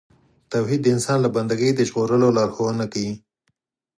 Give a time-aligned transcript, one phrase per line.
[0.51, 3.13] توحید د انسان له بندګۍ د ژغورلو لارښوونه کوي.